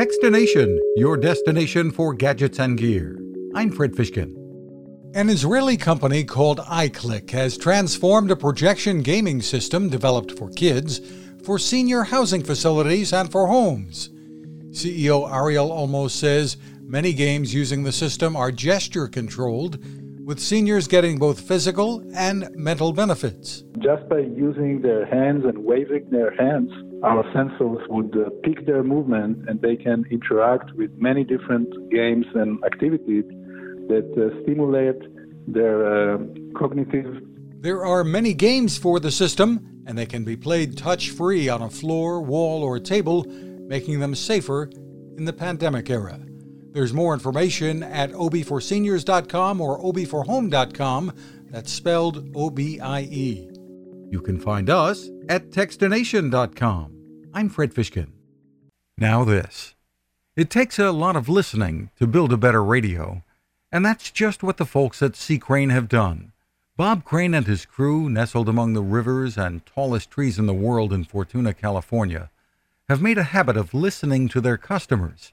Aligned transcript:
Techstination, 0.00 0.78
your 0.96 1.18
destination 1.18 1.90
for 1.90 2.14
gadgets 2.14 2.58
and 2.58 2.78
gear. 2.78 3.20
I'm 3.54 3.70
Fred 3.70 3.92
Fishkin. 3.92 4.34
An 5.14 5.28
Israeli 5.28 5.76
company 5.76 6.24
called 6.24 6.60
EyeClick 6.60 7.28
has 7.32 7.58
transformed 7.58 8.30
a 8.30 8.36
projection 8.36 9.02
gaming 9.02 9.42
system 9.42 9.90
developed 9.90 10.38
for 10.38 10.48
kids 10.52 11.02
for 11.44 11.58
senior 11.58 12.02
housing 12.02 12.42
facilities 12.42 13.12
and 13.12 13.30
for 13.30 13.46
homes. 13.46 14.08
CEO 14.70 15.30
Ariel 15.30 15.68
Almos 15.68 16.12
says 16.12 16.56
many 16.80 17.12
games 17.12 17.52
using 17.52 17.82
the 17.82 17.92
system 17.92 18.36
are 18.36 18.50
gesture 18.50 19.06
controlled, 19.06 19.84
with 20.24 20.38
seniors 20.38 20.86
getting 20.86 21.18
both 21.18 21.40
physical 21.40 22.02
and 22.14 22.48
mental 22.54 22.92
benefits. 22.92 23.64
Just 23.78 24.08
by 24.08 24.18
using 24.18 24.82
their 24.82 25.06
hands 25.06 25.44
and 25.44 25.64
waving 25.64 26.08
their 26.10 26.34
hands, 26.36 26.70
our 27.02 27.24
sensors 27.34 27.86
would 27.88 28.14
uh, 28.16 28.30
pick 28.42 28.66
their 28.66 28.82
movement 28.82 29.48
and 29.48 29.60
they 29.60 29.76
can 29.76 30.04
interact 30.10 30.72
with 30.74 30.90
many 30.98 31.24
different 31.24 31.68
games 31.90 32.26
and 32.34 32.62
activities 32.64 33.24
that 33.88 34.08
uh, 34.16 34.42
stimulate 34.42 35.00
their 35.46 36.14
uh, 36.14 36.18
cognitive. 36.56 37.22
There 37.60 37.84
are 37.84 38.04
many 38.04 38.34
games 38.34 38.78
for 38.78 39.00
the 39.00 39.10
system, 39.10 39.82
and 39.86 39.98
they 39.98 40.06
can 40.06 40.24
be 40.24 40.36
played 40.36 40.78
touch 40.78 41.10
free 41.10 41.48
on 41.48 41.62
a 41.62 41.70
floor, 41.70 42.22
wall, 42.22 42.62
or 42.62 42.78
table, 42.78 43.24
making 43.26 44.00
them 44.00 44.14
safer 44.14 44.70
in 45.16 45.24
the 45.24 45.32
pandemic 45.32 45.90
era. 45.90 46.20
There's 46.72 46.92
more 46.92 47.14
information 47.14 47.82
at 47.82 48.12
obieforseniors.com 48.12 49.60
or 49.60 49.80
obieforhome.com. 49.80 51.12
That's 51.50 51.72
spelled 51.72 52.30
O 52.34 52.50
B 52.50 52.78
I 52.78 53.00
E. 53.02 53.50
You 54.08 54.20
can 54.20 54.38
find 54.38 54.70
us 54.70 55.08
at 55.28 55.50
techstination.com. 55.50 57.28
I'm 57.34 57.48
Fred 57.48 57.74
Fishkin. 57.74 58.12
Now, 58.96 59.24
this. 59.24 59.74
It 60.36 60.50
takes 60.50 60.78
a 60.78 60.92
lot 60.92 61.16
of 61.16 61.28
listening 61.28 61.90
to 61.98 62.06
build 62.06 62.32
a 62.32 62.36
better 62.36 62.62
radio, 62.62 63.22
and 63.72 63.84
that's 63.84 64.10
just 64.10 64.42
what 64.42 64.56
the 64.56 64.64
folks 64.64 65.02
at 65.02 65.16
C. 65.16 65.38
Crane 65.38 65.70
have 65.70 65.88
done. 65.88 66.32
Bob 66.76 67.04
Crane 67.04 67.34
and 67.34 67.46
his 67.46 67.66
crew, 67.66 68.08
nestled 68.08 68.48
among 68.48 68.72
the 68.72 68.82
rivers 68.82 69.36
and 69.36 69.66
tallest 69.66 70.10
trees 70.10 70.38
in 70.38 70.46
the 70.46 70.54
world 70.54 70.92
in 70.92 71.04
Fortuna, 71.04 71.52
California, 71.52 72.30
have 72.88 73.02
made 73.02 73.18
a 73.18 73.22
habit 73.22 73.56
of 73.56 73.74
listening 73.74 74.28
to 74.28 74.40
their 74.40 74.56
customers. 74.56 75.32